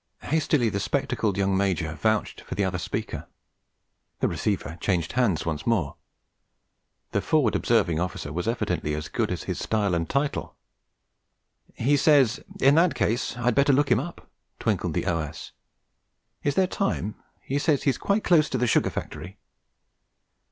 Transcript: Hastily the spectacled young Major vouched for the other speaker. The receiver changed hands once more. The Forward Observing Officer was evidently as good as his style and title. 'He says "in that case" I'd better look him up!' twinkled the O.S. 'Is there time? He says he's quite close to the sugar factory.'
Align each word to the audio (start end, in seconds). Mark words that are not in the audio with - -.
Hastily 0.23 0.69
the 0.69 0.79
spectacled 0.79 1.37
young 1.37 1.55
Major 1.55 1.93
vouched 1.93 2.41
for 2.41 2.55
the 2.55 2.63
other 2.65 2.79
speaker. 2.79 3.27
The 4.19 4.27
receiver 4.27 4.79
changed 4.81 5.11
hands 5.13 5.45
once 5.45 5.67
more. 5.67 5.95
The 7.11 7.21
Forward 7.21 7.55
Observing 7.55 7.99
Officer 7.99 8.33
was 8.33 8.47
evidently 8.47 8.95
as 8.95 9.07
good 9.09 9.29
as 9.31 9.43
his 9.43 9.59
style 9.59 9.93
and 9.93 10.09
title. 10.09 10.55
'He 11.75 11.97
says 11.97 12.39
"in 12.59 12.73
that 12.73 12.95
case" 12.95 13.37
I'd 13.37 13.53
better 13.53 13.73
look 13.73 13.91
him 13.91 13.99
up!' 13.99 14.27
twinkled 14.57 14.95
the 14.95 15.05
O.S. 15.05 15.51
'Is 16.41 16.55
there 16.55 16.65
time? 16.65 17.13
He 17.39 17.59
says 17.59 17.83
he's 17.83 17.99
quite 17.99 18.23
close 18.23 18.49
to 18.49 18.57
the 18.57 18.65
sugar 18.65 18.89
factory.' 18.89 19.37